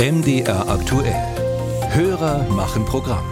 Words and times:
MDR 0.00 0.68
aktuell. 0.68 1.12
Hörer 1.90 2.44
machen 2.50 2.84
Programm. 2.84 3.24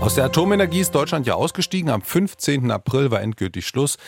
Aus 0.00 0.14
der 0.14 0.24
Atomenergie 0.24 0.80
ist 0.80 0.94
Deutschland 0.94 1.26
ja 1.26 1.34
ausgestiegen. 1.34 1.90
Am 1.90 2.00
15. 2.00 2.70
April 2.70 3.10
war 3.10 3.20
endgültig 3.20 3.66
Schluss. 3.66 3.98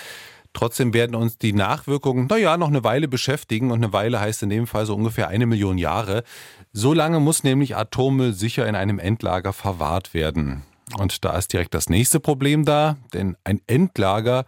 Trotzdem 0.55 0.95
werden 0.95 1.15
uns 1.15 1.37
die 1.37 1.53
Nachwirkungen, 1.53 2.27
naja, 2.29 2.57
noch 2.57 2.69
eine 2.69 2.85
Weile 2.85 3.07
beschäftigen. 3.07 3.71
Und 3.71 3.85
eine 3.85 3.93
Weile 3.93 4.19
heißt 4.19 4.43
in 4.43 4.49
dem 4.49 4.67
Fall 4.67 4.87
so 4.87 4.95
ungefähr 4.95 5.29
eine 5.29 5.45
Million 5.45 5.77
Jahre. 5.77 6.25
So 6.73 6.95
lange 6.95 7.21
muss 7.21 7.45
nämlich 7.45 7.77
Atommüll 7.77 8.33
sicher 8.33 8.67
in 8.67 8.77
einem 8.77 8.99
Endlager 8.99 9.53
verwahrt 9.53 10.15
werden. 10.15 10.63
Und 10.97 11.23
da 11.27 11.37
ist 11.37 11.53
direkt 11.53 11.75
das 11.75 11.91
nächste 11.91 12.19
Problem 12.19 12.65
da, 12.65 12.97
denn 13.13 13.37
ein 13.45 13.61
Endlager 13.67 14.47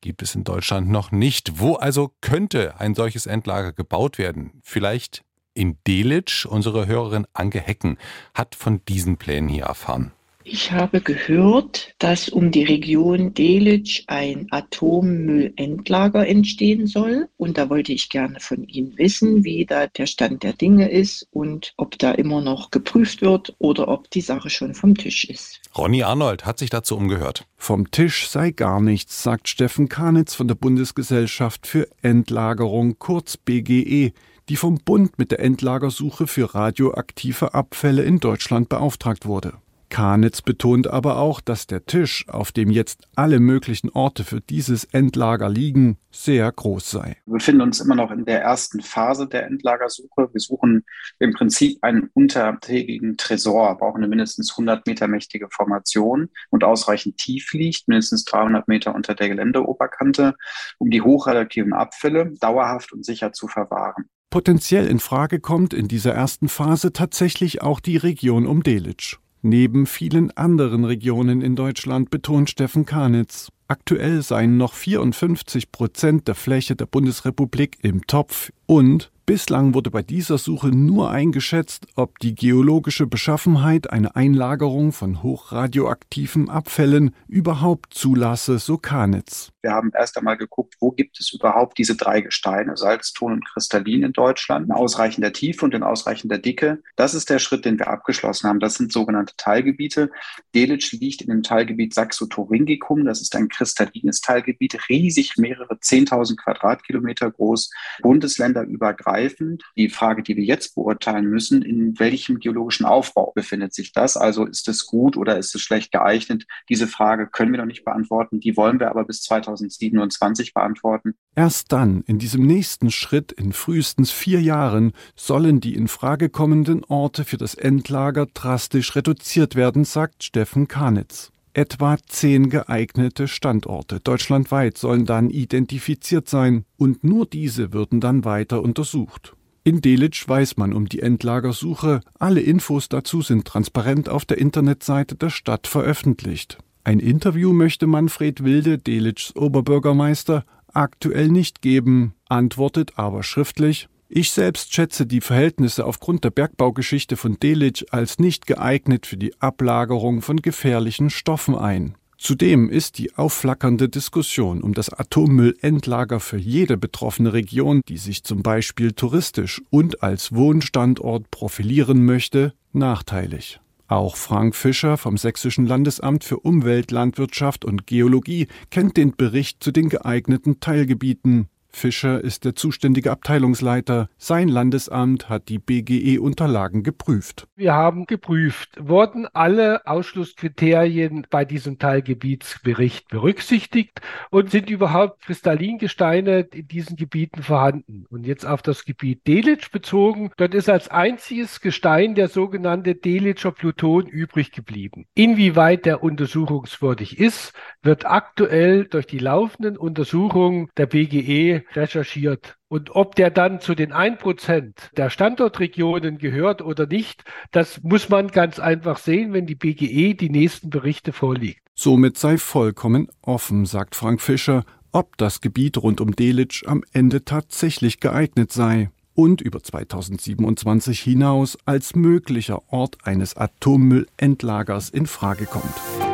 gibt 0.00 0.22
es 0.22 0.34
in 0.34 0.44
Deutschland 0.44 0.88
noch 0.88 1.12
nicht. 1.12 1.60
Wo 1.60 1.74
also 1.74 2.12
könnte 2.22 2.80
ein 2.80 2.94
solches 2.94 3.26
Endlager 3.26 3.74
gebaut 3.74 4.16
werden? 4.16 4.62
Vielleicht 4.62 5.25
in 5.56 5.78
Delitzsch. 5.86 6.46
Unsere 6.46 6.86
Hörerin 6.86 7.26
Anke 7.32 7.60
Hecken 7.60 7.98
hat 8.34 8.54
von 8.54 8.80
diesen 8.86 9.16
Plänen 9.16 9.48
hier 9.48 9.64
erfahren. 9.64 10.12
Ich 10.48 10.70
habe 10.70 11.00
gehört, 11.00 11.92
dass 11.98 12.28
um 12.28 12.52
die 12.52 12.62
Region 12.62 13.34
Delitzsch 13.34 14.04
ein 14.06 14.46
Atommüllendlager 14.52 16.24
entstehen 16.24 16.86
soll. 16.86 17.28
Und 17.36 17.58
da 17.58 17.68
wollte 17.68 17.92
ich 17.92 18.10
gerne 18.10 18.38
von 18.38 18.62
Ihnen 18.62 18.96
wissen, 18.96 19.42
wie 19.42 19.66
da 19.66 19.88
der 19.88 20.06
Stand 20.06 20.44
der 20.44 20.52
Dinge 20.52 20.88
ist 20.88 21.26
und 21.32 21.74
ob 21.76 21.98
da 21.98 22.12
immer 22.12 22.42
noch 22.42 22.70
geprüft 22.70 23.22
wird 23.22 23.56
oder 23.58 23.88
ob 23.88 24.08
die 24.10 24.20
Sache 24.20 24.48
schon 24.48 24.74
vom 24.74 24.96
Tisch 24.96 25.24
ist. 25.24 25.60
Ronny 25.76 26.04
Arnold 26.04 26.46
hat 26.46 26.60
sich 26.60 26.70
dazu 26.70 26.96
umgehört. 26.96 27.44
Vom 27.56 27.90
Tisch 27.90 28.28
sei 28.28 28.52
gar 28.52 28.80
nichts, 28.80 29.24
sagt 29.24 29.48
Steffen 29.48 29.88
Karnitz 29.88 30.36
von 30.36 30.46
der 30.46 30.54
Bundesgesellschaft 30.54 31.66
für 31.66 31.88
Endlagerung, 32.02 33.00
kurz 33.00 33.36
BGE 33.36 34.12
die 34.48 34.56
vom 34.56 34.78
Bund 34.78 35.18
mit 35.18 35.30
der 35.30 35.40
Endlagersuche 35.40 36.26
für 36.26 36.54
radioaktive 36.54 37.54
Abfälle 37.54 38.02
in 38.02 38.20
Deutschland 38.20 38.68
beauftragt 38.68 39.26
wurde. 39.26 39.54
Kanitz 39.88 40.42
betont 40.42 40.88
aber 40.88 41.18
auch, 41.18 41.40
dass 41.40 41.66
der 41.66 41.86
Tisch, 41.86 42.28
auf 42.28 42.52
dem 42.52 42.70
jetzt 42.70 43.08
alle 43.14 43.40
möglichen 43.40 43.88
Orte 43.90 44.24
für 44.24 44.40
dieses 44.40 44.84
Endlager 44.84 45.48
liegen, 45.48 45.98
sehr 46.10 46.50
groß 46.50 46.90
sei. 46.90 47.16
Wir 47.26 47.34
befinden 47.34 47.60
uns 47.60 47.80
immer 47.80 47.94
noch 47.94 48.10
in 48.10 48.24
der 48.24 48.42
ersten 48.42 48.80
Phase 48.80 49.28
der 49.28 49.46
Endlagersuche. 49.46 50.28
Wir 50.32 50.40
suchen 50.40 50.84
im 51.18 51.32
Prinzip 51.32 51.78
einen 51.82 52.10
untertägigen 52.14 53.16
Tresor, 53.16 53.76
brauchen 53.78 53.98
eine 53.98 54.08
mindestens 54.08 54.50
100 54.52 54.86
Meter 54.86 55.08
mächtige 55.08 55.48
Formation 55.50 56.30
und 56.50 56.64
ausreichend 56.64 57.18
tief 57.18 57.52
liegt, 57.52 57.88
mindestens 57.88 58.24
300 58.24 58.66
Meter 58.68 58.94
unter 58.94 59.14
der 59.14 59.28
Geländeoberkante, 59.28 60.34
um 60.78 60.90
die 60.90 61.02
hochradioaktiven 61.02 61.72
Abfälle 61.72 62.32
dauerhaft 62.40 62.92
und 62.92 63.04
sicher 63.04 63.32
zu 63.32 63.46
verwahren. 63.46 64.08
Potenziell 64.36 64.86
in 64.86 64.98
Frage 64.98 65.40
kommt 65.40 65.72
in 65.72 65.88
dieser 65.88 66.12
ersten 66.12 66.50
Phase 66.50 66.92
tatsächlich 66.92 67.62
auch 67.62 67.80
die 67.80 67.96
Region 67.96 68.46
um 68.46 68.62
Delitzsch. 68.62 69.16
Neben 69.40 69.86
vielen 69.86 70.30
anderen 70.36 70.84
Regionen 70.84 71.40
in 71.40 71.56
Deutschland 71.56 72.10
betont 72.10 72.50
Steffen 72.50 72.84
Kanitz. 72.84 73.48
Aktuell 73.66 74.20
seien 74.20 74.58
noch 74.58 74.74
54 74.74 75.72
Prozent 75.72 76.28
der 76.28 76.34
Fläche 76.34 76.76
der 76.76 76.84
Bundesrepublik 76.84 77.78
im 77.80 78.06
Topf 78.06 78.52
und 78.66 79.10
Bislang 79.26 79.74
wurde 79.74 79.90
bei 79.90 80.02
dieser 80.04 80.38
Suche 80.38 80.68
nur 80.68 81.10
eingeschätzt, 81.10 81.88
ob 81.96 82.20
die 82.20 82.36
geologische 82.36 83.08
Beschaffenheit 83.08 83.90
eine 83.90 84.14
Einlagerung 84.14 84.92
von 84.92 85.20
hochradioaktiven 85.20 86.48
Abfällen 86.48 87.10
überhaupt 87.26 87.92
zulasse, 87.92 88.60
so 88.60 88.78
Kanitz. 88.78 89.50
Wir 89.66 89.72
haben 89.72 89.90
erst 89.92 90.16
einmal 90.16 90.36
geguckt, 90.36 90.76
wo 90.78 90.92
gibt 90.92 91.18
es 91.18 91.32
überhaupt 91.32 91.76
diese 91.76 91.96
drei 91.96 92.20
Gesteine, 92.20 92.76
Salz, 92.76 93.12
Ton 93.12 93.32
und 93.32 93.44
Kristallin 93.44 94.04
in 94.04 94.12
Deutschland, 94.12 94.66
in 94.66 94.72
ausreichender 94.72 95.32
Tiefe 95.32 95.64
und 95.64 95.74
in 95.74 95.82
ausreichender 95.82 96.38
Dicke. 96.38 96.84
Das 96.94 97.14
ist 97.14 97.30
der 97.30 97.40
Schritt, 97.40 97.64
den 97.64 97.76
wir 97.76 97.88
abgeschlossen 97.88 98.48
haben. 98.48 98.60
Das 98.60 98.76
sind 98.76 98.92
sogenannte 98.92 99.34
Teilgebiete. 99.36 100.12
Delitzsch 100.54 100.92
liegt 100.92 101.22
in 101.22 101.30
dem 101.30 101.42
Teilgebiet 101.42 101.94
Saxotoringicum. 101.94 103.04
Das 103.04 103.20
ist 103.20 103.34
ein 103.34 103.48
kristallines 103.48 104.20
Teilgebiet, 104.20 104.88
riesig, 104.88 105.34
mehrere 105.36 105.74
10.000 105.74 106.36
Quadratkilometer 106.36 107.32
groß, 107.32 107.70
bundesländerübergreifend 108.02 108.86
übergreifend. 108.86 109.64
Die 109.76 109.88
Frage, 109.88 110.22
die 110.22 110.36
wir 110.36 110.44
jetzt 110.44 110.74
beurteilen 110.74 111.26
müssen, 111.26 111.62
in 111.62 111.98
welchem 111.98 112.38
geologischen 112.38 112.86
Aufbau 112.86 113.32
befindet 113.34 113.74
sich 113.74 113.92
das? 113.92 114.16
Also 114.16 114.44
ist 114.44 114.68
es 114.68 114.86
gut 114.86 115.16
oder 115.16 115.38
ist 115.38 115.54
es 115.54 115.62
schlecht 115.62 115.92
geeignet? 115.92 116.46
Diese 116.68 116.86
Frage 116.86 117.26
können 117.26 117.52
wir 117.52 117.58
noch 117.58 117.66
nicht 117.66 117.84
beantworten. 117.84 118.40
Die 118.40 118.56
wollen 118.56 118.80
wir 118.80 118.90
aber 118.90 119.04
bis 119.04 119.22
2027 119.56 120.54
beantworten. 120.54 121.14
Erst 121.34 121.72
dann, 121.72 122.02
in 122.02 122.18
diesem 122.18 122.46
nächsten 122.46 122.90
Schritt 122.90 123.32
in 123.32 123.52
frühestens 123.52 124.10
vier 124.10 124.40
Jahren, 124.40 124.92
sollen 125.14 125.60
die 125.60 125.74
in 125.74 125.88
Frage 125.88 126.28
kommenden 126.28 126.84
Orte 126.84 127.24
für 127.24 127.36
das 127.36 127.54
Endlager 127.54 128.26
drastisch 128.26 128.94
reduziert 128.94 129.54
werden, 129.54 129.84
sagt 129.84 130.24
Steffen 130.24 130.68
Kanitz. 130.68 131.32
Etwa 131.56 131.96
zehn 132.06 132.50
geeignete 132.50 133.28
Standorte 133.28 134.00
deutschlandweit 134.00 134.76
sollen 134.76 135.06
dann 135.06 135.30
identifiziert 135.30 136.28
sein 136.28 136.66
und 136.76 137.02
nur 137.02 137.24
diese 137.24 137.72
würden 137.72 137.98
dann 137.98 138.26
weiter 138.26 138.60
untersucht. 138.60 139.34
In 139.64 139.80
Delitzsch 139.80 140.28
weiß 140.28 140.58
man 140.58 140.72
um 140.72 140.88
die 140.88 141.00
Endlagersuche. 141.00 142.02
Alle 142.18 142.40
Infos 142.40 142.88
dazu 142.88 143.22
sind 143.22 143.46
transparent 143.46 144.08
auf 144.08 144.24
der 144.24 144.38
Internetseite 144.38 145.16
der 145.16 145.30
Stadt 145.30 145.66
veröffentlicht. 145.66 146.58
Ein 146.86 147.00
Interview 147.00 147.52
möchte 147.52 147.88
Manfred 147.88 148.44
Wilde, 148.44 148.78
Delitzschs 148.78 149.34
Oberbürgermeister, 149.34 150.44
aktuell 150.72 151.26
nicht 151.26 151.60
geben, 151.60 152.14
antwortet 152.28 152.92
aber 152.94 153.24
schriftlich, 153.24 153.88
ich 154.08 154.30
selbst 154.30 154.72
schätze 154.72 155.04
die 155.04 155.20
Verhältnisse 155.20 155.84
aufgrund 155.84 156.22
der 156.22 156.30
Bergbaugeschichte 156.30 157.16
von 157.16 157.40
Delitzsch 157.40 157.86
als 157.90 158.20
nicht 158.20 158.46
geeignet 158.46 159.06
für 159.06 159.16
die 159.16 159.34
Ablagerung 159.40 160.22
von 160.22 160.36
gefährlichen 160.36 161.10
Stoffen 161.10 161.56
ein. 161.56 161.96
Zudem 162.18 162.70
ist 162.70 162.98
die 162.98 163.16
aufflackernde 163.16 163.88
Diskussion 163.88 164.62
um 164.62 164.72
das 164.72 164.92
Atommüllendlager 164.92 166.20
für 166.20 166.38
jede 166.38 166.76
betroffene 166.76 167.32
Region, 167.32 167.80
die 167.88 167.98
sich 167.98 168.22
zum 168.22 168.44
Beispiel 168.44 168.92
touristisch 168.92 169.60
und 169.70 170.04
als 170.04 170.32
Wohnstandort 170.36 171.32
profilieren 171.32 172.04
möchte, 172.04 172.54
nachteilig. 172.72 173.58
Auch 173.88 174.16
Frank 174.16 174.56
Fischer 174.56 174.96
vom 174.96 175.16
Sächsischen 175.16 175.66
Landesamt 175.66 176.24
für 176.24 176.38
Umwelt, 176.38 176.90
Landwirtschaft 176.90 177.64
und 177.64 177.86
Geologie 177.86 178.48
kennt 178.70 178.96
den 178.96 179.14
Bericht 179.14 179.62
zu 179.62 179.70
den 179.70 179.88
geeigneten 179.88 180.58
Teilgebieten. 180.58 181.48
Fischer 181.76 182.24
ist 182.24 182.46
der 182.46 182.54
zuständige 182.54 183.10
Abteilungsleiter. 183.10 184.08
Sein 184.16 184.48
Landesamt 184.48 185.28
hat 185.28 185.50
die 185.50 185.58
BGE-Unterlagen 185.58 186.82
geprüft. 186.82 187.46
Wir 187.54 187.74
haben 187.74 188.06
geprüft, 188.06 188.70
wurden 188.80 189.26
alle 189.34 189.86
Ausschlusskriterien 189.86 191.26
bei 191.28 191.44
diesem 191.44 191.78
Teilgebietsbericht 191.78 193.08
berücksichtigt 193.08 194.00
und 194.30 194.50
sind 194.50 194.70
überhaupt 194.70 195.20
Kristallingesteine 195.20 196.40
in 196.52 196.66
diesen 196.66 196.96
Gebieten 196.96 197.42
vorhanden. 197.42 198.06
Und 198.08 198.26
jetzt 198.26 198.46
auf 198.46 198.62
das 198.62 198.86
Gebiet 198.86 199.26
Delitzsch 199.26 199.70
bezogen, 199.70 200.30
dort 200.38 200.54
ist 200.54 200.70
als 200.70 200.88
einziges 200.88 201.60
Gestein 201.60 202.14
der 202.14 202.28
sogenannte 202.28 202.94
Delitscher 202.94 203.52
Pluton 203.52 204.06
übrig 204.06 204.50
geblieben. 204.50 205.06
Inwieweit 205.14 205.84
der 205.84 206.02
untersuchungswürdig 206.02 207.18
ist, 207.18 207.52
wird 207.82 208.06
aktuell 208.06 208.86
durch 208.86 209.06
die 209.06 209.18
laufenden 209.18 209.76
Untersuchungen 209.76 210.70
der 210.78 210.86
BGE 210.86 211.65
recherchiert. 211.74 212.56
Und 212.68 212.94
ob 212.94 213.14
der 213.14 213.30
dann 213.30 213.60
zu 213.60 213.74
den 213.74 213.92
1% 213.92 214.72
der 214.96 215.10
Standortregionen 215.10 216.18
gehört 216.18 216.62
oder 216.62 216.86
nicht, 216.86 217.24
das 217.50 217.82
muss 217.82 218.08
man 218.08 218.28
ganz 218.28 218.58
einfach 218.58 218.98
sehen, 218.98 219.32
wenn 219.32 219.46
die 219.46 219.54
BGE 219.54 220.14
die 220.14 220.30
nächsten 220.30 220.70
Berichte 220.70 221.12
vorliegt. 221.12 221.60
Somit 221.74 222.16
sei 222.16 222.38
vollkommen 222.38 223.08
offen, 223.22 223.66
sagt 223.66 223.94
Frank 223.94 224.20
Fischer, 224.20 224.64
ob 224.92 225.18
das 225.18 225.40
Gebiet 225.40 225.76
rund 225.76 226.00
um 226.00 226.16
Delitzsch 226.16 226.64
am 226.66 226.82
Ende 226.92 227.24
tatsächlich 227.24 228.00
geeignet 228.00 228.50
sei 228.50 228.90
und 229.14 229.40
über 229.40 229.62
2027 229.62 231.00
hinaus 231.00 231.58
als 231.64 231.94
möglicher 231.94 232.62
Ort 232.72 232.98
eines 233.04 233.36
Atommüllendlagers 233.36 234.90
in 234.90 235.06
Frage 235.06 235.46
kommt. 235.46 236.05